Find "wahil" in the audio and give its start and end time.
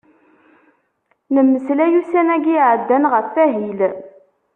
3.35-3.79